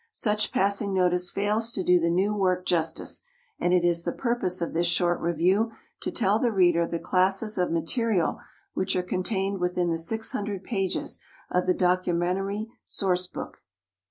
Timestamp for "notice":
0.95-1.29